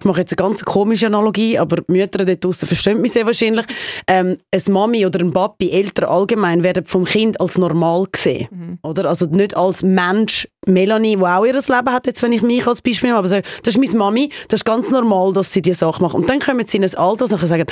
[0.00, 3.26] ich mache jetzt eine ganz komische Analogie, aber die Mütter dort draussen verstehen mich sehr
[3.26, 3.66] wahrscheinlich,
[4.06, 8.48] ähm, eine Mami oder ein Papi, Eltern allgemein, werden vom Kind als normal gesehen.
[8.50, 8.78] Mhm.
[8.82, 9.04] Oder?
[9.10, 12.80] Also nicht als Mensch, Melanie, die auch ihr Leben hat, jetzt wenn ich mich als
[12.80, 15.80] Beispiel nehme, aber sage, das ist meine Mami, das ist ganz normal, dass sie diese
[15.80, 16.14] Sache macht.
[16.14, 17.66] Und dann kommen sie in ein Alter und sagen,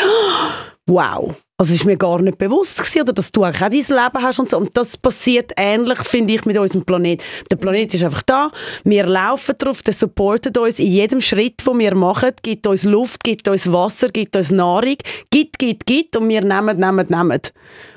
[0.88, 4.38] wow, also ist mir gar nicht bewusst gewesen, oder dass du auch dein Leben hast
[4.38, 4.58] und so.
[4.58, 7.20] Und das passiert ähnlich, finde ich, mit unserem Planet.
[7.50, 8.52] Der Planet ist einfach da,
[8.84, 13.24] wir laufen drauf, der supportet uns in jedem Schritt, den wir machen, gibt uns Luft,
[13.24, 14.96] gibt uns Wasser, gibt uns Nahrung,
[15.30, 17.40] gibt, gibt, gibt und wir nehmen, nehmen, nehmen.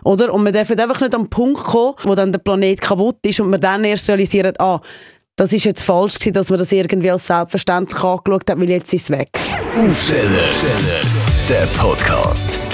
[0.04, 0.34] Oder?
[0.34, 3.52] Und wir dürfen einfach nicht am Punkt kommen, wo dann der Planet kaputt ist und
[3.52, 4.82] wir dann erst realisieren, ah,
[5.36, 8.92] das ist jetzt falsch gewesen, dass man das irgendwie als selbstverständlich angeschaut hat, weil jetzt
[8.92, 9.30] ist es weg.
[9.78, 10.50] Aufsteller,
[11.48, 12.71] der Podcast.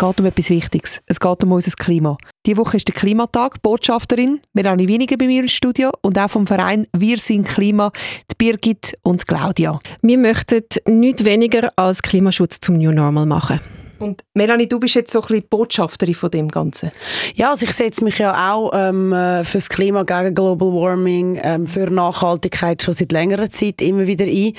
[0.00, 1.00] Es geht um etwas Wichtiges.
[1.06, 2.16] Es geht um unser Klima.
[2.46, 3.60] Diese Woche ist der Klimatag.
[3.62, 7.90] Botschafterin Melanie Winiger bei mir im Studio und auch vom Verein Wir sind Klima,
[8.30, 9.80] die Birgit und Claudia.
[10.00, 13.60] Wir möchten nichts weniger als Klimaschutz zum New Normal machen.
[13.98, 16.90] Und Melanie, du bist jetzt so ein bisschen Botschafterin von dem Ganzen.
[17.34, 21.40] Ja, also ich setze mich ja auch ähm, äh, für das Klima gegen Global Warming,
[21.42, 24.52] ähm, für Nachhaltigkeit schon seit längerer Zeit immer wieder ein.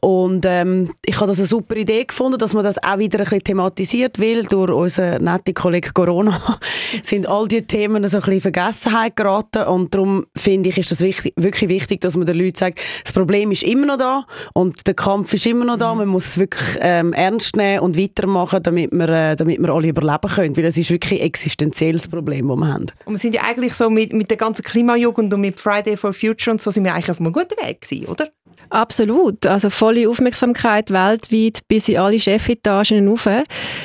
[0.00, 3.24] Und ähm, ich habe das eine super Idee gefunden, dass man das auch wieder ein
[3.24, 6.58] bisschen thematisiert, weil durch unseren netten Kollegen Corona
[7.02, 10.90] sind all diese Themen so ein bisschen in Vergessenheit geraten und darum finde ich, ist
[10.90, 14.26] das wichtig, wirklich wichtig, dass man den Leuten sagt, das Problem ist immer noch da
[14.54, 17.96] und der Kampf ist immer noch da, man muss es wirklich ähm, ernst nehmen und
[17.96, 20.56] weitermachen, damit damit wir, äh, damit wir alle überleben können.
[20.56, 22.86] Weil es ist wirklich ein existenzielles Problem, das wir haben.
[23.04, 26.12] Und wir sind ja eigentlich so mit, mit der ganzen Klimajugend und mit Friday for
[26.12, 28.28] Future und so sind wir eigentlich auf einem guten Weg gewesen, oder?
[28.70, 29.46] Absolut.
[29.46, 33.28] Also volle Aufmerksamkeit weltweit bis in alle Chefetagen rauf.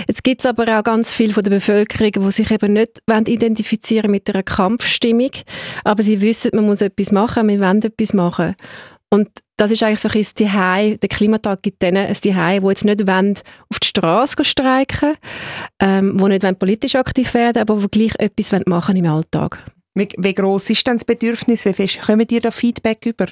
[0.07, 4.11] Jetzt gibt es aber auch ganz viel von der Bevölkerung, die sich eben nicht identifizieren
[4.11, 5.31] mit einer Kampfstimmung,
[5.83, 8.55] aber sie wissen, man muss etwas machen, wir wollen etwas machen.
[9.15, 12.83] Und das ist eigentlich so ein Zuhause, der Klimatag gibt denen ein Zuhause, die jetzt
[12.83, 15.15] nicht wollen, auf die Straße streiken
[15.79, 19.63] ähm, die nicht wollen, politisch aktiv werden aber die gleich etwas machen im Alltag.
[19.93, 21.63] Wie, wie gross ist denn das Bedürfnis?
[21.63, 23.27] Wie viel kommen dir da Feedback über?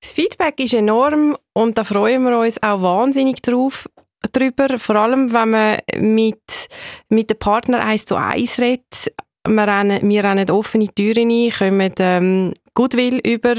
[0.00, 3.86] Das Feedback ist enorm und da freuen wir uns auch wahnsinnig drauf,
[4.32, 6.68] drüber, vor allem wenn man mit,
[7.10, 9.12] mit dem Partner eins zu eins redet.
[9.46, 13.56] Wir rennen, wir rennen offene Türen ein, kommen ähm, Goodwill über,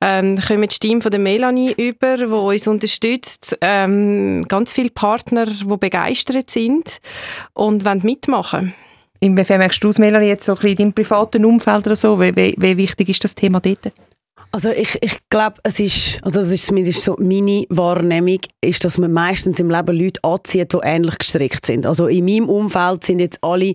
[0.00, 5.44] ähm, kommen die Stimme von der Melanie über, die uns unterstützt, ähm, ganz viele Partner,
[5.44, 7.02] die begeistert sind
[7.52, 8.72] und wollen mitmachen
[9.20, 12.18] Inwiefern merkst du es, Melanie, jetzt so ein bisschen in deinem privaten Umfeld oder so?
[12.18, 13.92] Wie, wie, wie wichtig ist das Thema dort?
[14.52, 18.96] Also ich, ich glaube, es ist, also das ist zumindest so meine Wahrnehmung, ist, dass
[18.96, 21.86] man meistens im Leben Leute anzieht, die ähnlich gestrickt sind.
[21.86, 23.74] Also in meinem Umfeld sind jetzt alle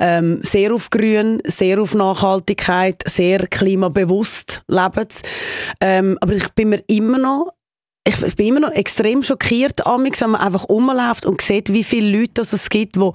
[0.00, 5.06] ähm, sehr auf Grün, sehr auf Nachhaltigkeit, sehr klimabewusst leben.
[5.80, 7.52] Ähm, aber ich bin mir immer noch
[8.06, 12.42] ich, bin immer noch extrem schockiert, wenn man einfach rumläuft und sieht, wie viele Leute
[12.42, 13.10] es gibt, die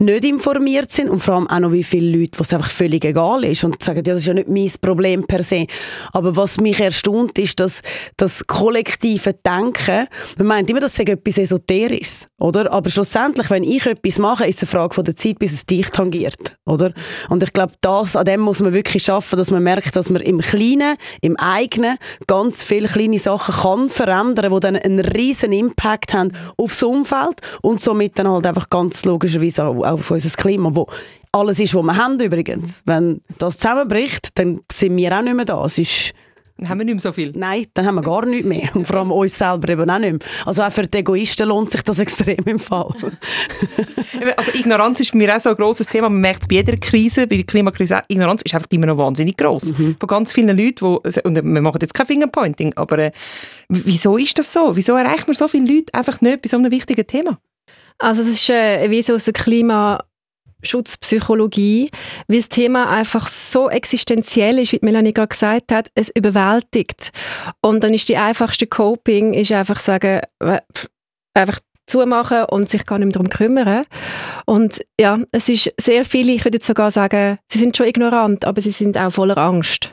[0.00, 3.04] nicht informiert sind und vor allem auch noch wie viele Leute, wo es einfach völlig
[3.04, 5.66] egal ist und sagen, ja, das ist ja nicht mein Problem per se.
[6.12, 7.82] Aber was mich erstaunt, ist, dass
[8.16, 10.06] das kollektive Denken,
[10.38, 12.72] man meint immer, das sei etwas Esoterisches, oder?
[12.72, 15.66] Aber schlussendlich, wenn ich etwas mache, ist es eine Frage von der Zeit, bis es
[15.66, 16.92] dich tangiert, oder?
[17.28, 20.22] Und ich glaube, das, an dem muss man wirklich schaffen, dass man merkt, dass man
[20.22, 26.14] im Kleinen, im Eigenen ganz viele kleine Sachen kann verändern, die dann einen riesen Impact
[26.14, 30.86] haben aufs Umfeld und somit dann halt einfach ganz logischerweise auch auf unser Klima, wo
[31.32, 32.82] alles ist, was wir haben übrigens.
[32.86, 35.64] Wenn das zusammenbricht, dann sind wir auch nicht mehr da.
[35.64, 36.12] Es ist
[36.60, 37.32] dann haben wir nicht mehr so viel.
[37.34, 38.68] Nein, dann haben wir gar nichts mehr.
[38.74, 40.20] Und vor allem uns selber eben auch nicht mehr.
[40.44, 42.94] Also auch für die Egoisten lohnt sich das extrem im Fall.
[44.36, 46.10] also Ignoranz ist mir auch so ein grosses Thema.
[46.10, 49.38] Man merkt es bei jeder Krise, bei der Klimakrise, Ignoranz ist einfach immer noch wahnsinnig
[49.38, 49.72] gross.
[49.78, 49.96] Mhm.
[49.98, 53.12] Von ganz vielen Leuten, wo, und wir machen jetzt kein Fingerpointing, aber äh,
[53.70, 54.76] wieso ist das so?
[54.76, 57.38] Wieso erreicht man so viele Leute einfach nicht bei so einem wichtigen Thema?
[57.98, 61.90] Also es ist äh, wie so aus der Klimaschutzpsychologie,
[62.28, 67.10] weil das Thema einfach so existenziell ist, wie Melanie gerade gesagt hat, es überwältigt.
[67.60, 70.20] Und dann ist die einfachste Coping, ist einfach sagen,
[71.34, 73.84] einfach zumachen und sich gar nicht mehr darum kümmern.
[74.46, 78.62] Und ja, es ist sehr viele, ich würde sogar sagen, sie sind schon ignorant, aber
[78.62, 79.92] sie sind auch voller Angst.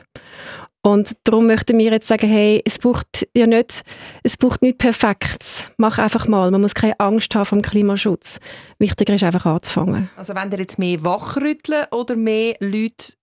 [0.82, 3.82] Und darum möchten wir jetzt sagen, hey, es braucht ja nicht,
[4.22, 5.70] es braucht nicht Perfektes.
[5.76, 6.50] Mach einfach mal.
[6.50, 8.38] Man muss keine Angst haben vom Klimaschutz.
[8.78, 10.08] Wichtiger ist einfach anzufangen.
[10.16, 13.14] Also wenn ihr jetzt mehr wachrütteln oder mehr Leute,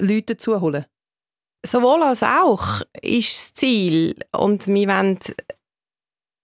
[0.00, 0.86] Leute dazu holen?
[1.64, 4.16] Sowohl als auch ist das Ziel.
[4.32, 5.18] Und wir wollen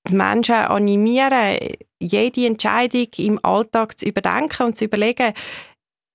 [0.08, 1.58] die Menschen animieren,
[1.98, 5.32] jede Entscheidung im Alltag zu überdenken und zu überlegen,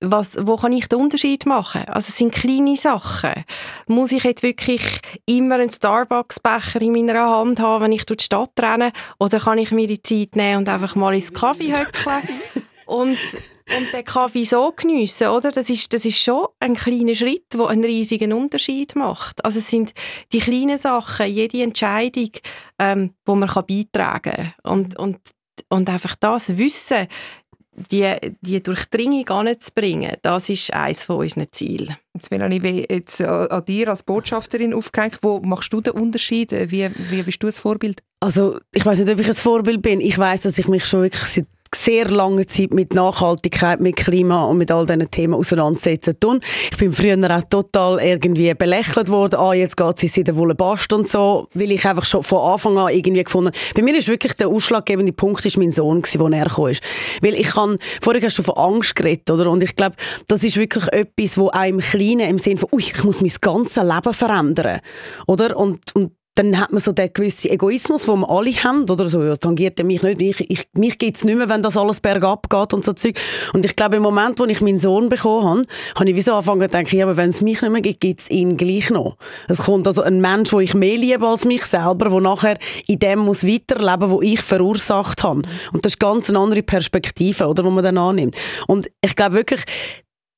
[0.04, 1.86] was, wo kann ich den Unterschied machen?
[1.86, 3.46] Also es sind kleine Sachen.
[3.88, 8.26] Muss ich jetzt wirklich immer einen Starbucks-Becher in meiner Hand haben, wenn ich durch die
[8.26, 8.92] Stadt renne?
[9.20, 12.22] Oder kann ich mir die Zeit nehmen und einfach mal ins Kaffee höckeln
[12.86, 13.18] und,
[13.78, 15.52] und den Kaffee so geniessen, oder?
[15.52, 19.44] Das ist, das ist schon ein kleiner Schritt, der einen riesigen Unterschied macht.
[19.44, 19.94] Also es sind
[20.32, 22.32] die kleinen Sachen, jede Entscheidung,
[22.80, 24.72] ähm, wo man kann beitragen kann.
[24.74, 25.20] Und, und,
[25.70, 27.08] und einfach das Wissen,
[27.92, 31.96] die, die Durchdringung anzubringen, das ist eines von unseren Zielen.
[32.14, 36.52] Jetzt, Melanie, jetzt an dir als Botschafterin aufgehängt, wo machst du den Unterschied?
[36.52, 38.04] Wie, wie bist du ein Vorbild?
[38.20, 40.00] Also ich weiß nicht, ob ich ein Vorbild bin.
[40.00, 41.48] Ich weiß, dass ich mich schon wirklich seit
[41.84, 46.40] sehr lange Zeit mit Nachhaltigkeit, mit Klima und mit all diesen Themen auseinandersetzen tun.
[46.72, 49.40] Ich bin früher auch total irgendwie belächelt worden.
[49.40, 52.54] Ah, jetzt geht es in der Wolle Bast und so, weil ich einfach schon von
[52.54, 56.22] Anfang an irgendwie gefunden Bei mir ist wirklich der ausschlaggebende Punkt ist mein Sohn gewesen,
[56.22, 56.72] wo er kam.
[57.22, 59.52] Weil ich kann, vorher hast du von Angst geredet, oder?
[59.52, 59.98] Und ich glaube,
[60.28, 63.84] das ist wirklich etwas, wo einem Kleinen im Sinne von, ui, ich muss mein ganzes
[63.84, 64.80] Leben verändern,
[65.28, 65.58] oder?
[65.58, 69.24] Und, und dann hat man so den gewissen Egoismus, den wir alle haben, oder so,
[69.24, 72.00] ja, tangiert ja mich nicht, ich, ich, mich gibt es nicht mehr, wenn das alles
[72.00, 73.20] bergab geht und so Zeug.
[73.54, 75.66] Und ich glaube, im Moment, wo ich meinen Sohn bekommen habe,
[75.96, 78.02] habe ich wie so angefangen zu denken, ja, aber wenn es mich nicht mehr gibt,
[78.02, 79.18] gibt es ihn gleich noch.
[79.48, 82.58] Es kommt also ein Mensch, den ich mehr liebe als mich selber, der nachher
[82.88, 85.44] in dem muss weiterleben, wo ich verursacht habe.
[85.72, 88.36] Und das ist ganz eine andere Perspektive, oder, wo man dann annimmt.
[88.68, 89.64] Und ich glaube wirklich,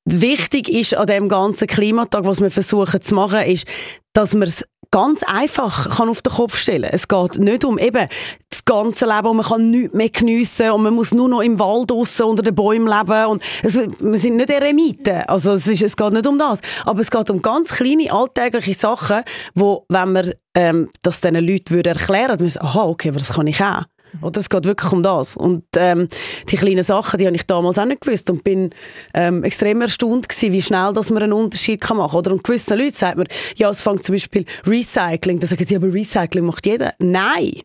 [0.06, 3.66] wichtig ist an dem ganzen Klimatag, was wir versuchen zu machen, ist,
[4.12, 6.88] dass wir es ganz einfach kann auf den Kopf stellen.
[6.90, 8.08] Es geht nicht um eben
[8.50, 11.58] das ganze Leben und man kann nichts mehr geniessen und man muss nur noch im
[11.58, 15.82] Wald draussen unter den Bäumen leben und es, wir sind nicht Eremiten, also es, ist,
[15.82, 19.22] es geht nicht um das, aber es geht um ganz kleine alltägliche Sachen,
[19.54, 23.46] wo, wenn man ähm, das diesen Leuten würde erklären würde, aha, okay, aber das kann
[23.46, 23.82] ich auch.
[24.22, 25.36] Oder es geht wirklich um das.
[25.36, 26.08] Und ähm,
[26.48, 28.70] die kleinen Sachen, die habe ich damals auch nicht gewusst und bin
[29.14, 32.32] ähm, extrem erstaunt gewesen, wie schnell dass man einen Unterschied kann machen kann.
[32.32, 33.26] Und gewissen Leuten sagt man,
[33.56, 35.38] ja, es fängt zum Beispiel Recycling.
[35.38, 36.94] Da sagen sie, aber Recycling macht jeder.
[36.98, 37.62] Nein!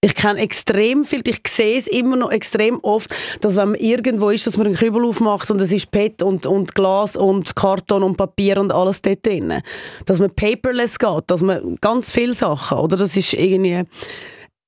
[0.00, 4.30] Ich kenne extrem viel, ich sehe es immer noch extrem oft, dass wenn man irgendwo
[4.30, 8.04] ist, dass man einen Kübel aufmacht und es ist PET und, und Glas und Karton
[8.04, 9.60] und Papier und alles dort drin.
[10.06, 12.96] Dass man paperless geht, dass man ganz viele Sachen, oder?
[12.96, 13.82] Das ist irgendwie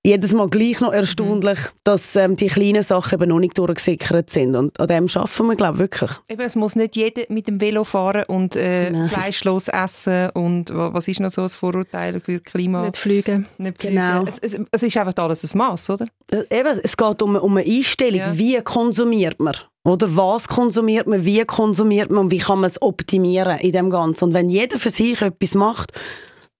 [0.02, 1.78] jedes Mal gleich noch erstaunlich, mhm.
[1.84, 4.56] dass ähm, die kleinen Sachen eben noch nicht durchgesickert sind.
[4.56, 6.10] Und an dem schaffen wir, glaube ich, wirklich.
[6.28, 10.30] Eben, es muss nicht jeder mit dem Velo fahren und äh, fleischlos essen.
[10.30, 12.82] Und was ist noch so ein Vorurteil für Klima?
[12.82, 13.46] Nicht fliegen.
[13.58, 13.96] Nicht fliegen.
[13.96, 14.24] Genau.
[14.24, 16.06] Es, es, es, ist einfach alles ein Maß, oder?
[16.30, 18.20] Äh, eben, es geht um, um eine Einstellung.
[18.20, 18.38] Ja.
[18.38, 19.54] Wie konsumiert man?
[19.84, 23.90] Oder was konsumiert man, wie konsumiert man und wie kann man es optimieren in dem
[23.90, 24.24] Ganzen.
[24.24, 25.92] Und wenn jeder für sich etwas macht,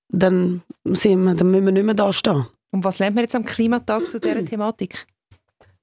[0.08, 2.46] dann, sind wir, dann müssen wir nicht mehr da stehen.
[2.70, 5.06] Und was lernt man jetzt am Klimatag zu dieser Thematik?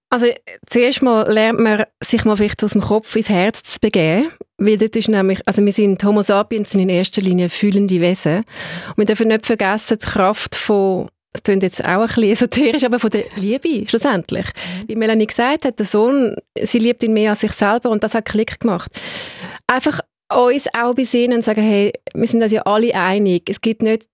[0.10, 0.28] Also
[0.66, 4.78] zuerst mal lernt man, sich mal vielleicht aus dem Kopf ins Herz zu begeben, weil
[4.78, 8.98] das ist nämlich, also wir sind Homo sapiens sind in erster Linie fühlende Wesen und
[8.98, 12.98] wir dürfen nicht vergessen, die Kraft von das klingt jetzt auch ein bisschen esoterisch, aber
[12.98, 14.46] von der Liebe schlussendlich.
[14.46, 14.88] Mhm.
[14.88, 18.16] Wie Melanie gesagt hat, der Sohn, sie liebt ihn mehr als sich selber und das
[18.16, 18.92] hat Klick gemacht.
[19.68, 20.00] Einfach
[20.34, 23.50] uns auch besinnen und sagen, hey, wir sind uns ja alle einig.
[23.50, 24.08] Es gibt nicht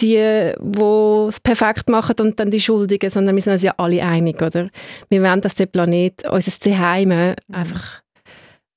[0.00, 4.02] die, die es perfekt machen und dann die Schuldigen, sondern wir sind uns ja alle
[4.02, 4.68] einig, oder?
[5.08, 8.02] Wir wollen, dass der Planet, unser Zuhause, einfach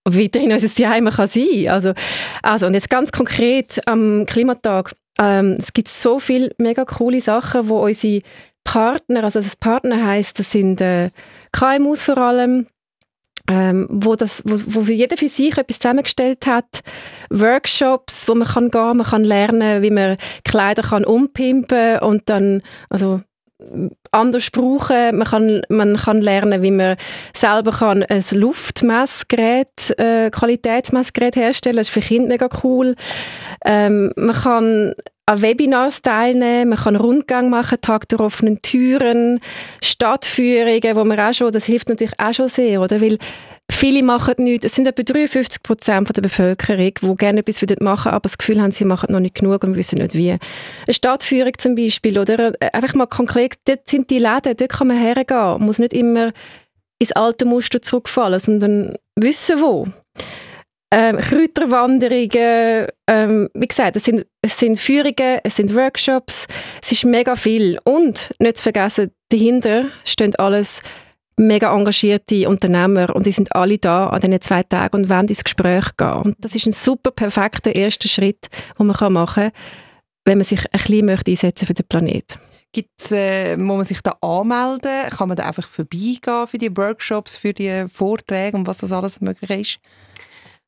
[0.07, 1.67] weiterhin unser Zuhause kann sein.
[1.69, 1.94] Also,
[2.44, 7.69] also, und jetzt ganz konkret am Klimatag, ähm, es gibt so viele mega coole Sachen,
[7.69, 8.21] wo unsere
[8.63, 11.12] Partner, also das Partner heißt, das sind äh,
[11.51, 12.67] KMUs vor allem,
[13.49, 16.81] ähm, wo, das, wo, wo jeder für sich etwas zusammengestellt hat.
[17.29, 22.61] Workshops, wo man kann gehen, man kann lernen, wie man Kleider kann umpimpen und dann
[22.89, 23.21] also
[24.11, 25.17] anders brauchen.
[25.17, 26.97] Man kann, man kann lernen, wie man
[27.33, 31.77] selber kann ein Luftmessgerät, äh, Qualitätsmessgerät herstellen.
[31.77, 32.95] Das ist für Kinder mega cool.
[33.63, 34.93] Ähm, man kann
[35.27, 39.39] an Webinars teilnehmen, man kann Rundgang machen, Tag der offenen Türen,
[39.82, 43.01] Stadtführungen, wo man auch schon, das hilft natürlich auch schon sehr, oder?
[43.01, 43.17] Weil
[43.72, 48.22] viele machen nichts, es sind etwa 53 Prozent der Bevölkerung, die gerne etwas machen, aber
[48.22, 50.32] das Gefühl haben, sie machen noch nicht genug und wissen nicht wie.
[50.32, 52.53] Eine Stadtführung zum Beispiel, oder?
[52.74, 56.34] Einfach mal konkret, dort sind die Läden, dort kann man hergehen, man muss nicht immer
[57.00, 59.88] ins alte Muster zurückfallen, sondern wissen, wo
[60.92, 66.48] ähm, Kräuterwanderungen, ähm, wie gesagt, es sind, es sind Führungen, es sind Workshops,
[66.82, 67.80] es ist mega viel.
[67.84, 70.82] Und nicht zu vergessen, dahinter stehen alles
[71.38, 75.44] mega engagierte Unternehmer und die sind alle da an diesen zwei Tagen und wollen ins
[75.44, 76.13] Gespräch gehen.
[76.13, 78.48] Und das ist ein super perfekter erster Schritt,
[78.80, 79.51] den man machen kann,
[80.24, 82.39] wenn man sich ein bisschen möchte einsetzen für den Planeten.
[82.72, 85.10] Gibt's, äh, muss man sich da anmelden?
[85.10, 89.22] Kann man da einfach vorbeigehen für die Workshops, für die Vorträge und was das alles
[89.22, 89.80] möglich ist?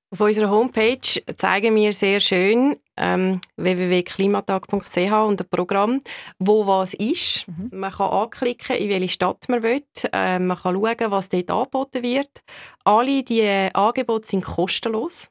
[0.09, 6.01] Auf unserer Homepage zeigen wir sehr schön ähm, www.klimatag.ch und ein Programm,
[6.39, 7.45] wo was ist.
[7.47, 7.77] Mhm.
[7.77, 9.83] Man kann anklicken, in welche Stadt man will.
[10.13, 12.41] Äh, man kann schauen, was dort angeboten wird.
[12.85, 15.27] Alle diese Angebote sind kostenlos.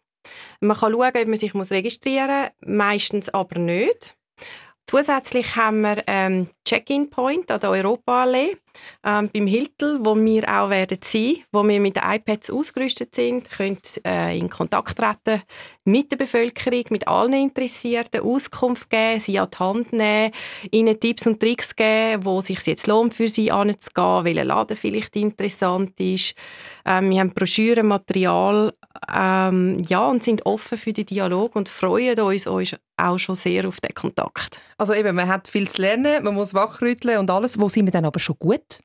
[0.60, 4.15] Man kann schauen, ob man sich registrieren muss, meistens aber nicht.
[4.88, 8.56] Zusätzlich haben wir ähm, Check-in-Point an der Europaallee
[9.04, 13.50] ähm, beim Hiltel, wo wir auch werden sein, wo wir mit den iPads ausgerüstet sind,
[13.50, 15.42] können äh, in Kontakt treten
[15.84, 20.32] mit der Bevölkerung, mit allen Interessierten, Auskunft geben, sie an die Hand nehmen,
[20.70, 25.16] ihnen Tipps und Tricks geben, wo sich jetzt lohnt für sie anzugehen, welcher Laden vielleicht
[25.16, 26.34] interessant ist.
[26.84, 28.72] Ähm, wir haben Broschüren, Material
[29.14, 33.66] ähm, ja, und sind offen für den Dialog und freuen uns, uns auch schon sehr
[33.68, 34.60] auf den Kontakt.
[34.78, 37.60] Also eben, man hat viel zu lernen, man muss wachrütteln und alles.
[37.60, 38.80] Wo sind wir dann aber schon gut?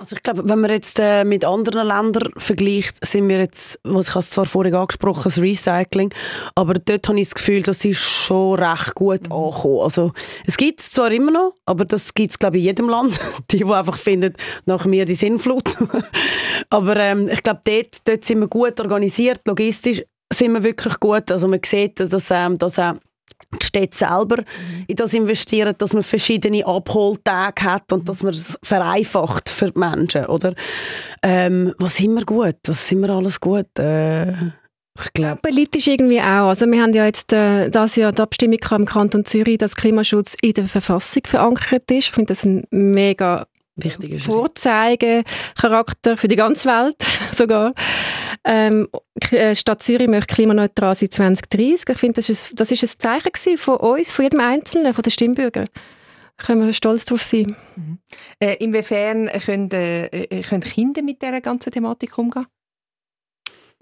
[0.00, 4.08] Also ich glaube, wenn man jetzt äh, mit anderen Ländern vergleicht, sind wir jetzt, was
[4.08, 6.12] ich habe zwar vorhin angesprochen, das Recycling,
[6.54, 9.32] aber dort habe ich das Gefühl, das ist schon recht gut mhm.
[9.32, 9.80] angekommen.
[9.80, 10.12] Also
[10.46, 13.18] es gibt es zwar immer noch, aber das gibt es glaube ich in jedem Land,
[13.50, 14.34] die, die einfach finden,
[14.66, 15.76] nach mir die Sinnflut.
[16.70, 20.02] aber ähm, ich glaube, dort, dort sind wir gut organisiert, logistisch
[20.32, 21.30] sind wir wirklich gut.
[21.30, 22.94] Also man sieht, dass, ähm, dass äh,
[23.58, 24.84] die Städte selber mhm.
[24.86, 29.78] in das investieren, dass man verschiedene Abholtage hat und dass man es vereinfacht für die
[29.78, 30.54] Menschen, oder?
[31.22, 32.56] Ähm, was sind wir gut?
[32.66, 33.78] Was sind wir alles gut?
[33.78, 34.32] Äh,
[35.00, 35.40] ich glaube.
[35.40, 36.48] Politisch irgendwie auch.
[36.48, 40.36] Also wir haben ja jetzt äh, das Jahr die Abstimmung im Kanton Zürich, dass Klimaschutz
[40.42, 42.08] in der Verfassung verankert ist.
[42.08, 43.46] Ich finde das ein mega
[44.18, 47.02] Vorzeigecharakter für die ganze Welt
[47.36, 47.72] sogar.
[48.44, 48.88] Ähm,
[49.30, 51.88] äh, Stadt Zürich möchte klimaneutral sein 2030.
[51.88, 55.10] Ich finde, das ist, das ist ein Zeichen von uns, von jedem Einzelnen, von den
[55.10, 55.68] Stimmbürgern.
[56.38, 57.56] Da können wir stolz darauf sein.
[57.76, 57.98] Mhm.
[58.40, 62.46] Äh, inwiefern können, äh, können Kinder mit dieser ganzen Thematik umgehen?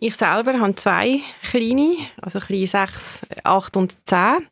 [0.02, 4.46] Ich selber habe zwei kleine, also kleine sechs, acht und zehn.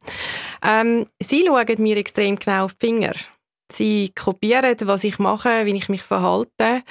[0.62, 3.15] Ähm, sie schauen mir extrem genau auf die Finger.
[3.71, 6.83] Sie kopieren, was ich mache, wie ich mich verhalte.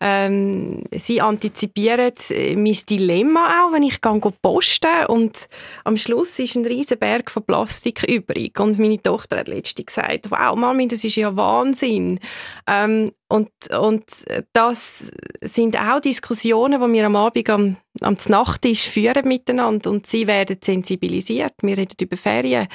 [0.00, 2.12] Ähm, sie antizipieren
[2.56, 4.00] mein Dilemma auch, wenn ich
[4.40, 5.48] posten und
[5.84, 8.58] am Schluss ist ein riesen Berg von Plastik übrig.
[8.58, 12.18] Und meine Tochter hat letztens gesagt, wow, Mami, das ist ja Wahnsinn.
[12.66, 14.04] Ähm, und, und
[14.52, 15.10] das
[15.40, 20.58] sind auch Diskussionen, die wir am Abend am, am Nachttisch führen miteinander und sie werden
[20.62, 21.54] sensibilisiert.
[21.62, 22.68] Wir reden über Ferien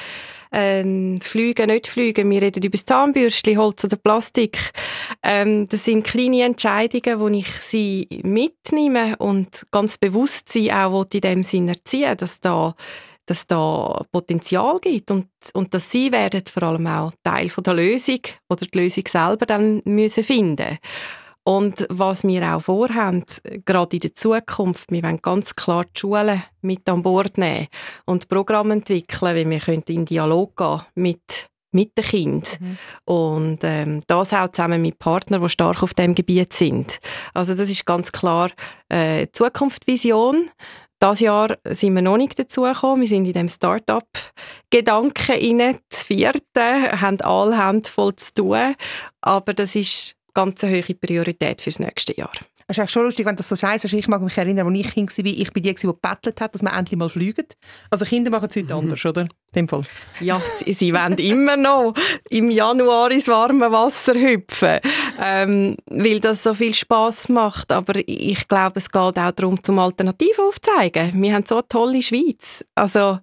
[0.52, 2.28] ähm, Flüge, nicht Flüge.
[2.30, 4.58] Wir reden über das Zahnbürstchen, Holz oder Plastik.
[5.24, 11.22] Ähm, das sind kleine Entscheidungen, wo ich sie mitnehme und ganz bewusst sie auch in
[11.22, 12.76] dem Sinn erziehen, dass da
[13.30, 17.74] dass da Potenzial gibt und, und dass sie werden vor allem auch Teil von der
[17.74, 20.78] Lösung oder die Lösung selber dann müssen finden
[21.48, 23.24] und was wir auch vorhaben,
[23.64, 27.68] gerade in der Zukunft, wir wollen ganz klar die Schulen mit an Bord nehmen
[28.06, 32.52] und Programme entwickeln, wie wir können in Dialog gehen mit mit den Kindern.
[32.60, 32.78] Mhm.
[33.06, 37.00] Und ähm, das auch zusammen mit Partnern, die stark auf dem Gebiet sind.
[37.34, 38.52] Also das ist ganz klar
[38.90, 40.50] äh, Zukunftsvision.
[41.00, 43.04] Das Jahr sind wir noch nicht dazu gekommen.
[43.04, 45.80] Wir sind in dem Start-up-Gedanken inne.
[45.90, 48.76] Das vierte haben alle Hände voll zu tun.
[49.22, 52.30] Aber das ist ganz eine hohe Priorität fürs nächste Jahr.
[52.70, 54.78] Es ist eigentlich schon lustig, wenn das so scheiße also Ich mag mich erinnern, als
[54.78, 57.58] ich Kind war, ich bin die, die gebettelt hat, dass man endlich mal fliegt.
[57.90, 58.80] Also Kinder machen es heute mhm.
[58.80, 59.22] anders, oder?
[59.22, 59.84] In dem Fall.
[60.20, 61.94] Ja, sie, sie wollen immer noch
[62.30, 64.80] im Januar ins warme Wasser hüpfen,
[65.20, 67.72] ähm, weil das so viel Spaß macht.
[67.72, 71.20] Aber ich glaube, es geht auch darum, zum Alternativen aufzuzeigen.
[71.22, 72.66] Wir haben so eine tolle Schweiz.
[72.76, 73.20] Also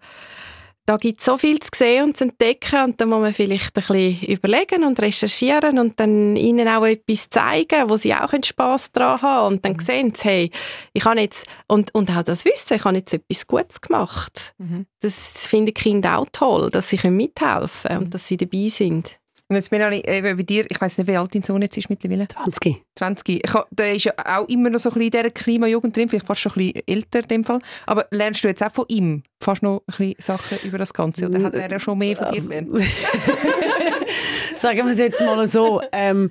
[0.86, 3.76] da gibt es so viel zu sehen und zu entdecken und da muss man vielleicht
[3.76, 8.92] ein bisschen überlegen und recherchieren und dann ihnen auch etwas zeigen, wo sie auch Spass
[8.92, 9.80] daran haben und dann mhm.
[9.80, 10.50] sehen sie, hey,
[10.92, 14.54] ich habe jetzt, und, und auch das Wissen, ich habe jetzt etwas Gutes gemacht.
[14.58, 14.86] Mhm.
[15.00, 18.10] Das finden Kinder auch toll, dass sie mithelfen können und mhm.
[18.10, 19.18] dass sie dabei sind.
[19.48, 21.90] Und jetzt Melanie, eben bei dir, ich weiß nicht, wie alt dein Sohn jetzt ist
[21.90, 22.26] mittlerweile?
[22.28, 22.82] 20.
[22.94, 23.44] 20.
[23.44, 26.26] Ich, der ist ja auch immer noch so ein bisschen in dieser Klimajugend drin, vielleicht
[26.26, 27.58] fast schon ein bisschen älter in dem Fall.
[27.86, 31.28] Aber lernst du jetzt auch von ihm fast noch ein bisschen Sachen über das Ganze?
[31.28, 32.70] Oder hat er ja schon mehr von dir gelernt?
[34.56, 35.82] Sagen wir es jetzt mal so.
[35.92, 36.30] Ähm,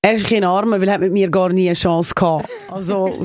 [0.00, 2.48] er ist kein Armer, weil er mit mir gar nie eine Chance gehabt.
[2.70, 3.18] Also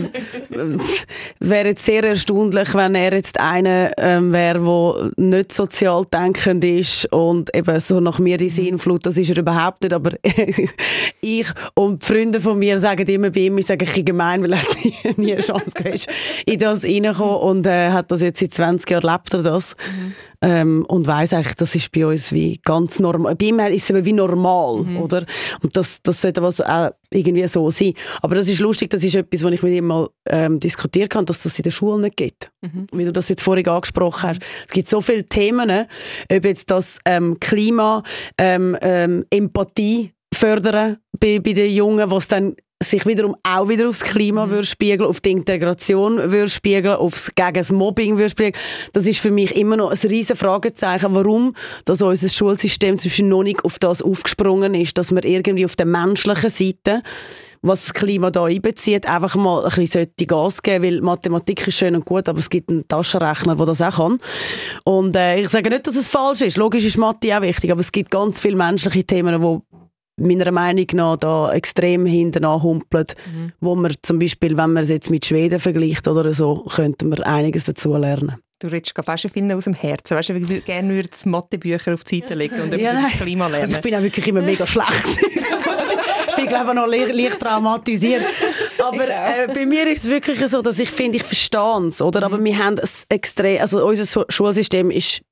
[0.50, 1.06] es
[1.50, 7.06] wäre jetzt sehr erstaunlich, wenn er jetzt einer ähm, wäre, der nicht sozial denkend ist
[7.13, 9.94] und eben so nach mir die Sinnflut, das ist er überhaupt nicht.
[9.94, 10.13] Aber
[11.22, 14.53] ich und die Freunde von mir sagen immer bei ihm, ich sage ich gemein, weil
[14.53, 16.08] er nie, nie eine Chance gehabt
[16.48, 19.75] in das reinkommen und äh, hat das jetzt seit 20 Jahren lebt er das.
[19.75, 20.15] Mhm.
[20.43, 23.33] Ähm, und weiß eigentlich, das ist bei uns wie ganz normal.
[23.35, 24.97] Bei ihm ist es eben wie normal, mhm.
[24.97, 25.25] oder?
[25.62, 27.93] Und das, das sollte was auch irgendwie so sein.
[28.21, 31.23] Aber das ist lustig, das ist etwas, was ich mit ihm mal ähm, diskutiert habe,
[31.25, 32.51] dass das in der Schule nicht gibt.
[32.62, 32.88] Mhm.
[32.91, 34.41] Wie du das jetzt vorhin angesprochen hast.
[34.67, 35.88] Es gibt so viele Themen, ne?
[36.29, 38.03] ob jetzt das ähm, Klima,
[38.38, 44.01] ähm, ähm, Empathie fördern bei, bei den Jungen, was dann sich wiederum auch wieder aufs
[44.01, 44.51] Klima mhm.
[44.51, 48.55] würde spiegeln, auf die Integration würde spiegeln, aufs gegen das Mobbing würde spiegeln.
[48.93, 53.43] Das ist für mich immer noch ein riesen Fragezeichen, warum dass unser Schulsystem zwischen noch
[53.43, 57.03] nicht auf das aufgesprungen ist, dass man irgendwie auf der menschlichen Seite
[57.63, 61.95] was das Klima da einbezieht, einfach mal ein bisschen Gas geben, weil Mathematik ist schön
[61.95, 64.19] und gut, aber es gibt einen Taschenrechner, der das auch kann.
[64.83, 66.57] Und äh, ich sage nicht, dass es falsch ist.
[66.57, 69.82] Logisch ist Mathe auch wichtig, aber es gibt ganz viele menschliche Themen, die
[70.17, 73.51] meiner Meinung nach da extrem hinten anhumpelt, mhm.
[73.60, 77.20] wo man zum Beispiel, wenn man es jetzt mit Schweden vergleicht oder so, könnte man
[77.24, 78.38] einiges dazu lernen.
[78.60, 80.15] Du redest gerade fast viel aus dem Herzen.
[80.15, 83.20] Weißt du, ich gerne würde Mathebücher auf die Seite legen und etwas ja, über das
[83.20, 83.63] Klima lernen.
[83.63, 85.05] Also ich bin auch wirklich immer mega schlecht.
[86.29, 88.24] ich bin glaube ich noch leicht traumatisiert.
[88.82, 92.01] Aber äh, bei mir ist es wirklich so, dass ich finde, ich verstehe es.
[92.01, 92.24] Oder?
[92.24, 92.46] Aber mhm.
[92.46, 95.24] wir haben es extrem, also unser Schulsystem ist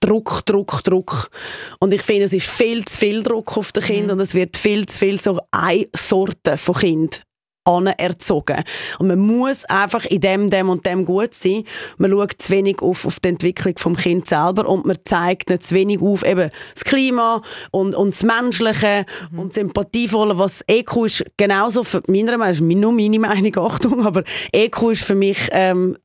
[0.00, 1.30] Druck, Druck, Druck.
[1.78, 4.12] Und ich finde, es ist viel zu viel Druck auf den Kind mhm.
[4.12, 7.22] und es wird viel zu viel so eine Sorte von Kind
[7.66, 8.62] anerzogen.
[8.98, 11.64] Und man muss einfach in dem, dem und dem gut sein.
[11.98, 15.64] Man schaut zu wenig auf, auf die Entwicklung des Kind selber und man zeigt nicht
[15.64, 19.38] zu wenig auf eben das Klima und, und das Menschliche mhm.
[19.38, 24.22] und das Empathievolle, was EQ ist genauso für meiner Meinung, nur meine Meinung, Achtung, aber
[24.52, 25.96] EQ ist für mich ähm,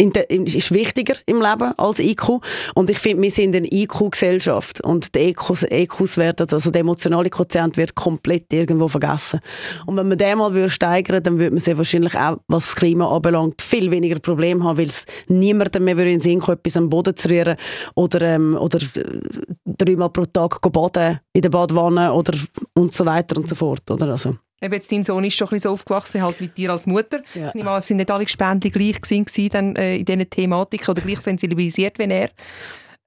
[0.00, 2.40] ist wichtiger im Leben als IQ.
[2.74, 4.80] Und ich finde, wir sind eine IQ-Gesellschaft.
[4.80, 9.40] Und der EQs, EQs werden, also der emotionale Quotient wird komplett irgendwo vergessen.
[9.86, 12.76] Und wenn man den mal würde steigern dann würde man sehr wahrscheinlich auch, was das
[12.76, 16.76] Klima anbelangt, viel weniger Probleme haben, weil es niemandem mehr in den Sinn kommt, etwas
[16.76, 17.56] am Boden zu rühren
[17.94, 19.20] oder, ähm, oder äh,
[19.64, 22.36] dreimal pro Tag baden in der Badwanne oder
[22.74, 23.90] und so weiter und so fort.
[23.90, 24.08] Oder?
[24.08, 24.36] Also.
[24.62, 27.22] Eben jetzt, dein Sohn ist schon ein bisschen so aufgewachsen, halt mit dir als Mutter.
[27.34, 27.48] Ja.
[27.48, 30.90] Ich nehme an, es sind nicht alle Gespendli gleich gewesen, dann, äh, in diesen Thematiken
[30.90, 32.30] oder gleich sensibilisiert wie er.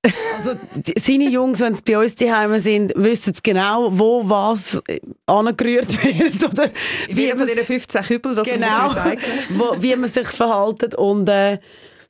[0.35, 0.55] Also
[0.99, 6.43] seine Jungs, wenn sie bei uns daheim sind, wissen genau, wo was äh, angerührt wird.
[6.43, 6.71] Oder
[7.07, 9.17] wie von diesen 15 Kübel, das genau, muss sagen.
[9.49, 10.95] Wo, wie man sich verhält.
[10.95, 11.59] Und äh,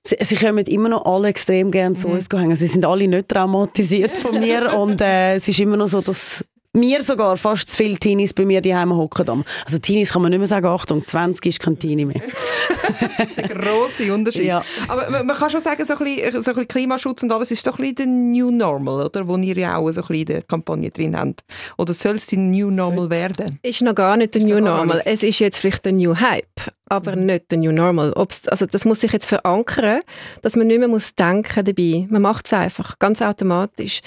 [0.04, 2.16] sie, sie kommen immer noch alle extrem gerne zu mhm.
[2.16, 2.56] uns hängen.
[2.56, 4.76] Sie sind alle nicht traumatisiert von mir.
[4.76, 8.46] und äh, es ist immer noch so, dass mir sogar fast zu viele Teenies bei
[8.46, 9.46] mir daheim hocken.
[9.66, 12.22] Also Teenies kann man nicht mehr sagen, Achtung, 20 ist kein Teenie mehr.
[13.38, 14.46] der grosse Unterschied.
[14.46, 14.64] Ja.
[14.88, 17.66] Aber man kann schon sagen, so ein, bisschen, so ein bisschen Klimaschutz und alles ist
[17.68, 19.28] doch ein bisschen der New Normal, oder?
[19.28, 21.42] Wo ihr ja auch so ein bisschen in der Kampagne drin habt.
[21.78, 23.60] Oder soll es die New Normal werden?
[23.62, 25.04] Ist noch gar nicht der New Normal.
[25.06, 27.28] Es ist jetzt vielleicht der New Hype, aber mhm.
[27.28, 28.14] nicht der New Normal.
[28.14, 30.02] Ob's, also das muss sich jetzt verankern,
[30.42, 32.08] dass man nicht mehr muss denken dabei.
[32.10, 34.02] Man macht es einfach, ganz automatisch.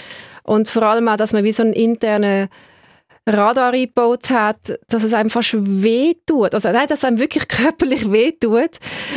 [0.47, 2.49] Und vor allem auch, dass man wie so einen internen
[3.29, 6.55] Radar eingebaut hat, dass es einem fast weh tut.
[6.55, 8.71] Also nein, dass es einem wirklich körperlich weh tut,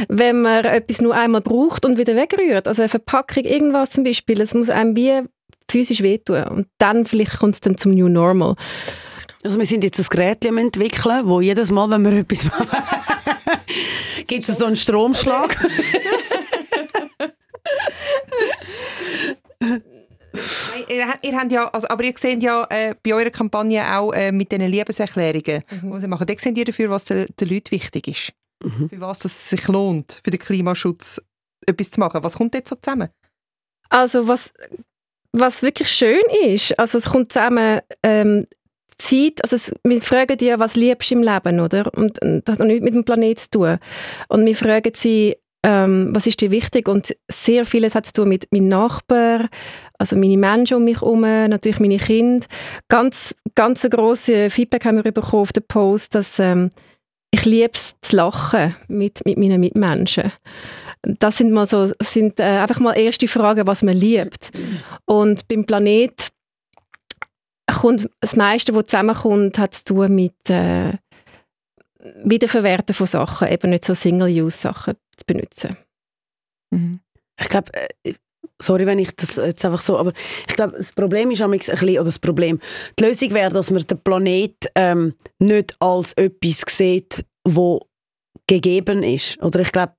[0.08, 2.68] wenn man etwas nur einmal braucht und wieder wegrührt.
[2.68, 5.22] Also eine Verpackung, irgendwas zum Beispiel, es muss einem wie
[5.70, 6.44] physisch wehtun.
[6.46, 8.56] Und dann vielleicht kommt es dann zum New Normal.
[9.44, 12.68] Also wir sind jetzt ein Gerät am entwickeln, wo jedes Mal, wenn wir etwas machen,
[14.28, 15.56] gibt es so einen Stromschlag.
[20.88, 24.32] ihr, ihr habt ja, also, aber ihr seht ja äh, bei eurer Kampagne auch äh,
[24.32, 25.92] mit diesen Liebeserklärungen, mhm.
[25.92, 28.34] die sie machen, da seht ihr dafür, was den, den Leuten wichtig ist.
[28.64, 28.90] Mhm.
[28.90, 31.22] Für was es sich lohnt, für den Klimaschutz
[31.66, 32.24] etwas zu machen.
[32.24, 33.10] Was kommt jetzt so zusammen?
[33.90, 34.52] Also was,
[35.32, 38.46] was wirklich schön ist, also es kommt zusammen ähm,
[38.98, 41.92] Zeit, also es, wir fragen die, was liebst du im Leben, oder?
[41.94, 43.78] Und, und das hat nichts mit dem Planeten zu tun.
[44.28, 46.88] Und wir fragen sie, ähm, was ist dir wichtig?
[46.88, 49.50] Und sehr vieles hat zu tun mit meinem Nachbar,
[49.98, 52.46] also meine Menschen um mich herum, natürlich meine Kinder.
[52.88, 56.70] Ganz, ganz ein grosses Feedback haben wir bekommen auf den Post, dass ähm,
[57.32, 60.32] ich liebe es zu lachen mit, mit meinen Mitmenschen.
[61.02, 64.52] Das sind mal so, sind äh, einfach mal erste Fragen, was man liebt.
[65.06, 66.30] Und beim Planet
[67.72, 70.94] kommt das meiste, was zusammenkommt, hat zu tun mit äh,
[72.24, 75.78] Wiederverwerten von Sachen, eben nicht so Single-Use-Sachen zu benutzen.
[76.72, 77.02] Mhm.
[77.40, 77.72] Ich glaube,
[78.04, 78.14] äh,
[78.62, 80.14] sorry, wenn ich das jetzt einfach so, aber
[80.48, 82.60] ich glaube, das Problem ist ein bisschen, oder das Problem,
[82.98, 87.82] die Lösung wäre, dass man den Planet ähm, nicht als etwas sieht, wo
[88.48, 89.42] gegeben ist.
[89.42, 89.94] Oder ich glaube,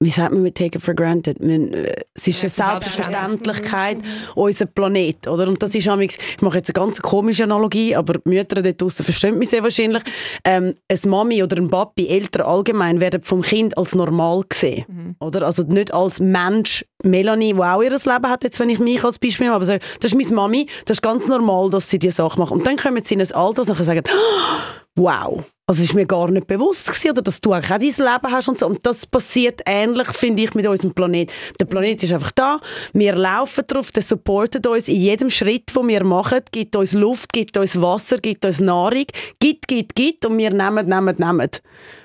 [0.00, 1.40] wie sagt man, wir take it for granted.
[1.40, 4.04] Man, äh, es ist eine Selbstverständlichkeit, mhm.
[4.36, 5.26] unser Planet.
[5.26, 5.48] Oder?
[5.48, 9.04] Und das ist ich mache jetzt eine ganz komische Analogie, aber die Mütter dort draußen
[9.04, 10.02] verstehen mich sehr wahrscheinlich.
[10.44, 14.84] Ähm, eine Mami oder ein Papi, Eltern allgemein, werden vom Kind als normal gesehen.
[14.86, 15.16] Mhm.
[15.18, 15.42] Oder?
[15.42, 19.18] Also nicht als Mensch, Melanie, die auch ihr Leben hat, jetzt, wenn ich mich als
[19.18, 22.16] Beispiel nehme, aber sagen, das ist meine Mami, das ist ganz normal, dass sie diese
[22.16, 22.52] Sache macht.
[22.52, 24.04] Und dann kommen sie in ein Alter und sagen,
[24.96, 27.98] wow, Also ist mir gar nicht bewusst gewesen, oder dass du auch dein Leben
[28.32, 28.66] hast und so.
[28.66, 31.30] Und das passiert ähnlich, finde ich, mit unserem Planet.
[31.60, 32.58] Der Planet ist einfach da,
[32.94, 37.34] wir laufen drauf, der supportet uns in jedem Schritt, den wir machen, gibt uns Luft,
[37.34, 39.04] gibt uns Wasser, gibt uns Nahrung,
[39.40, 41.50] gibt, gibt, gibt und wir nehmen, nehmen, nehmen.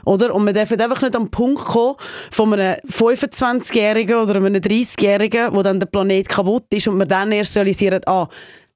[0.03, 0.35] Oder?
[0.35, 1.95] Und wir dürfen einfach nicht am Punkt kommen
[2.31, 7.31] von einem 25-Jährigen oder einem 30-Jährigen, wo dann der Planet kaputt ist und wir dann
[7.31, 8.27] erst realisieren, ah,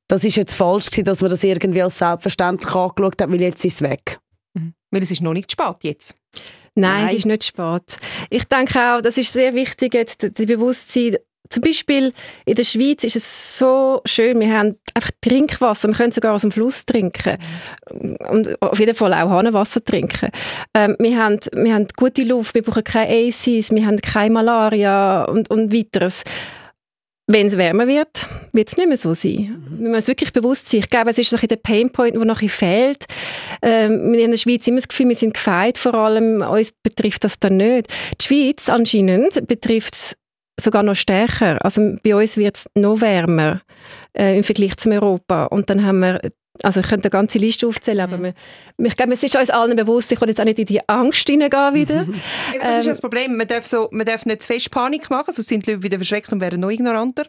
[0.07, 3.65] das ist jetzt falsch gewesen, dass man das irgendwie als selbstverständlich angeschaut hat, weil jetzt
[3.65, 4.21] ist es weg.
[4.91, 6.15] Weil es ist noch nicht spät jetzt.
[6.75, 7.97] Nein, Nein, es ist nicht spät.
[8.29, 11.17] Ich denke auch, das ist sehr wichtig, jetzt, das Bewusstsein.
[11.49, 12.13] Zum Beispiel
[12.45, 16.41] in der Schweiz ist es so schön, wir haben einfach Trinkwasser, wir können sogar aus
[16.41, 17.37] dem Fluss trinken
[18.29, 20.29] und auf jeden Fall auch Hahnenwasser trinken.
[20.73, 25.23] Ähm, wir, haben, wir haben gute Luft, wir brauchen keine ACs, wir haben keine Malaria
[25.23, 26.23] und, und weiteres.
[27.29, 29.61] Wenn es wärmer wird, wird es nicht mehr so sein.
[29.69, 29.83] Mhm.
[29.83, 30.79] Wir müssen wirklich bewusst sein.
[30.79, 33.05] Ich glaube, es ist so der Painpoint, der nachher fehlt.
[33.61, 37.25] Ähm, wir in der Schweiz immer das Gefühl, wir sind gefeit, vor allem uns betrifft
[37.25, 37.87] das dann nicht.
[38.21, 40.17] Die Schweiz anscheinend betrifft es
[40.59, 41.63] sogar noch stärker.
[41.65, 43.59] Also bei uns wird es noch wärmer
[44.17, 45.45] äh, im Vergleich zu Europa.
[45.45, 46.21] Und dann haben wir
[46.63, 48.33] also ich könnte eine ganze Liste aufzählen, aber mhm.
[48.77, 50.87] wir, ich glaube, es ist uns allen bewusst, ich will jetzt auch nicht in die
[50.87, 52.05] Angst hineingehen wieder.
[52.05, 52.21] Mhm.
[52.61, 55.33] Das ähm, ist das Problem, man darf, so, man darf nicht zu fest Panik machen,
[55.33, 57.25] sonst sind die Leute wieder verschreckt und werden noch ignoranter.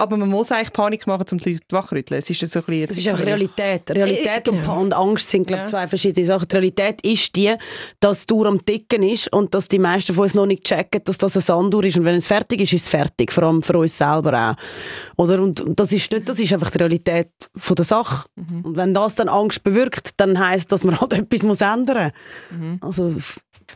[0.00, 2.18] Aber man muss eigentlich Panik machen, um die Leute wachrütteln.
[2.18, 3.90] Es ist so ein bisschen, das ist einfach Realität.
[3.90, 4.80] Realität und, genau.
[4.80, 5.68] und Angst sind glaube ja.
[5.68, 6.48] zwei verschiedene Sachen.
[6.48, 7.54] Die Realität ist die,
[8.00, 11.02] dass die Uhr am Ticken ist und dass die meisten von uns noch nicht checken,
[11.04, 11.98] dass das eine Sanduhr ist.
[11.98, 13.30] Und wenn es fertig ist, ist es fertig.
[13.30, 15.22] Vor allem für uns selber auch.
[15.22, 15.42] Oder?
[15.42, 18.26] Und das ist, nicht, das ist einfach die Realität von der Sache.
[18.36, 18.62] Mhm.
[18.62, 22.12] Und wenn das dann Angst bewirkt, dann heisst das, dass man halt etwas muss ändern
[22.50, 22.58] muss.
[22.58, 22.78] Mhm.
[22.80, 23.16] Also,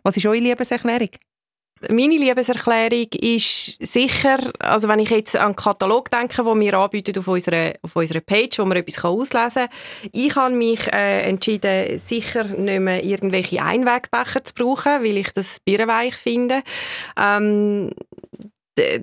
[0.03, 1.11] Was ist eure Liebeserklärung?
[1.91, 7.19] Meine Liebeserklärung ist sicher, also wenn ich jetzt an den Katalog denke, den wir anbieten
[7.19, 10.11] auf unserer, auf unserer Page, wo man etwas auslesen kann.
[10.13, 15.61] Ich habe mich äh, entschieden, sicher nicht mehr irgendwelche Einwegbecher zu brauchen, weil ich das
[15.61, 16.63] birrenweich finde.
[17.19, 17.91] Ähm,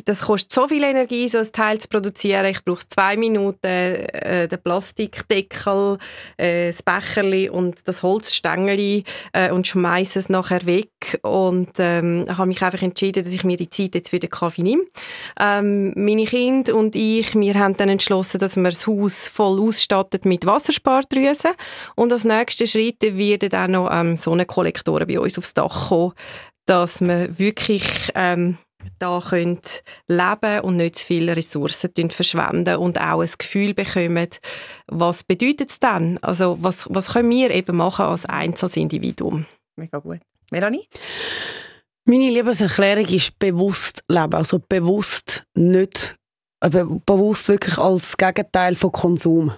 [0.06, 2.46] das kostet so viel Energie, so ein Teil zu produzieren.
[2.46, 5.98] Ich brauche zwei Minuten, äh, den Plastikdeckel,
[6.38, 9.04] äh, das Becherli und das Holzstängeli
[9.34, 11.20] äh, und schmeiße es nachher weg.
[11.22, 14.64] Und ähm, habe mich einfach entschieden, dass ich mir die Zeit jetzt für den Kaffee
[14.64, 14.84] nehme.
[15.40, 20.26] Ähm, meine Kinder und ich, wir haben dann entschlossen, dass wir das Haus voll ausstattet
[20.26, 21.52] mit Wasserspardrüsen.
[21.96, 26.14] Und als nächster Schritt werden dann noch ähm, Sonnenkollektoren bei uns aufs Dach kommen,
[26.66, 28.58] dass man wirklich ähm,
[29.00, 29.60] da können
[30.08, 34.30] leben und nicht zu viele Ressourcen verschwenden und auch ein Gefühl bekommen,
[34.88, 36.18] was bedeutet es dann?
[36.22, 39.46] Also was, was können wir eben machen als Einzelindividuum?
[39.76, 40.20] Mega gut.
[40.52, 40.88] Melanie?
[42.06, 46.16] Meine Liebeserklärung ist bewusst leben, also bewusst nicht,
[46.60, 49.54] bewusst wirklich als Gegenteil von Konsum.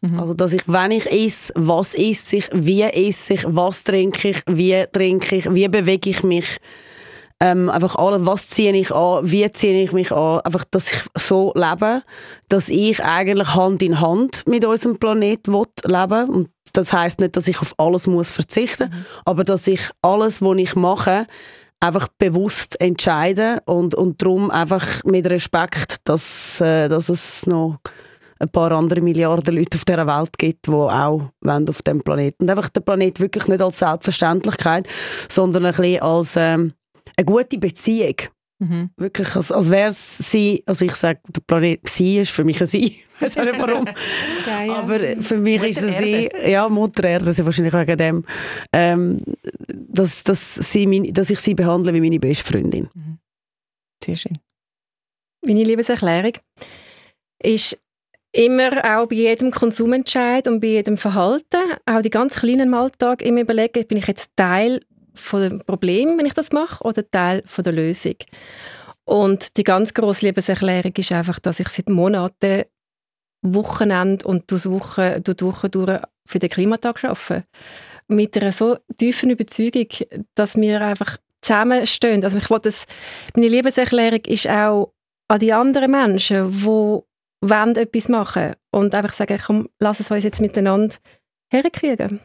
[0.00, 0.18] Mhm.
[0.18, 4.42] Also, dass ich, wenn ich esse, was esse ich, wie esse ich, was trinke ich,
[4.46, 6.58] wie trinke ich, wie bewege ich mich,
[7.42, 11.02] ähm, einfach alles, was ziehe ich an, wie ziehe ich mich an, einfach, dass ich
[11.18, 12.02] so lebe,
[12.48, 17.48] dass ich eigentlich Hand in Hand mit unserem Planet leben und das heißt nicht, dass
[17.48, 19.06] ich auf alles muss verzichten, mhm.
[19.24, 21.26] aber dass ich alles, was ich mache,
[21.80, 27.78] einfach bewusst entscheide und, und darum einfach mit Respekt, dass, äh, dass es noch
[28.38, 32.44] ein paar andere Milliarden Leute auf dieser Welt gibt, die auch wollen auf dem Planeten.
[32.44, 34.88] Und einfach der Planet wirklich nicht als Selbstverständlichkeit,
[35.28, 36.72] sondern ein bisschen als ähm,
[37.16, 38.16] eine gute Beziehung.
[38.62, 38.90] Mhm.
[38.96, 42.60] Wirklich, als, als wäre es sie, also ich sage, der Planet sie ist für mich
[42.60, 43.00] ein sie.
[43.22, 43.82] Ich weiß nicht warum.
[44.40, 44.74] okay, ja.
[44.74, 48.24] Aber für mich Mutter ist es sie, ja, Mutter Erde, das ist wahrscheinlich wegen dem,
[48.72, 49.18] ähm,
[49.68, 52.88] dass, dass, sie mein, dass ich sie behandle wie meine beste Freundin.
[52.92, 53.18] Mhm.
[54.04, 54.32] Sehr schön.
[55.46, 56.32] Meine Liebeserklärung
[57.42, 57.78] ist
[58.32, 63.22] immer auch bei jedem Konsumentscheid und bei jedem Verhalten, auch die ganz kleinen im Alltag,
[63.22, 64.80] immer überlegen, bin ich jetzt Teil
[65.14, 68.16] von dem Problem, wenn ich das mache, oder Teil von der Lösung.
[69.04, 72.64] Und die ganz grosse Liebeserklärung ist einfach, dass ich seit Monaten
[73.42, 77.44] Wochenende und durch Woche, durch Woche durch für den Klimatag arbeite.
[78.06, 79.88] Mit einer so tiefen Überzeugung,
[80.34, 82.22] dass wir einfach zusammenstehen.
[82.22, 82.86] Also ich das,
[83.34, 84.92] meine Liebeserklärung ist auch
[85.28, 90.24] an die anderen Menschen, die wollen etwas machen und einfach sagen, komm, lass es uns
[90.24, 90.94] jetzt miteinander
[91.52, 92.20] herkriegen.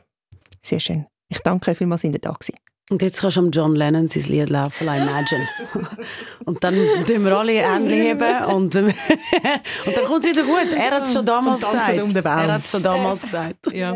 [0.61, 1.07] Sehr schön.
[1.29, 2.59] Ich danke vielmals, dass ihr da gewesen.
[2.89, 5.45] Und jetzt kannst du am John Lennon sein Lied laufen, like Imagine.
[6.45, 6.73] und dann
[7.05, 8.93] tun wir alle Hände heben und, und dann
[10.05, 10.71] kommt es wieder gut.
[10.73, 12.01] Er hat es schon damals gesagt.
[12.01, 13.73] Um er hat es schon damals gesagt.
[13.73, 13.91] Ja.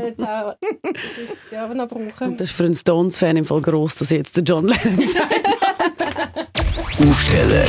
[2.19, 5.47] und das ist für einen Stones-Fan im Fall gross, dass jetzt der John Lennon sagt.
[6.99, 7.65] Aufsteller,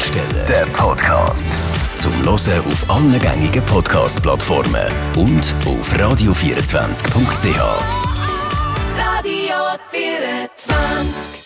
[0.48, 1.56] der Podcast.
[1.98, 8.11] Zum Hören auf allen gängigen Podcast-Plattformen und auf radio24.ch.
[8.96, 11.41] Radio 24.